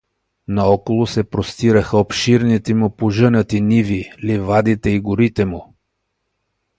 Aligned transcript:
Наоколо 0.47 1.07
се 1.07 1.23
простираха 1.23 1.97
обширните 1.97 2.73
му 2.73 2.89
пожънати 2.95 3.61
ниви, 3.61 4.11
ливадите 4.23 4.89
и 4.89 4.99
горите 4.99 5.45
му. 5.45 5.75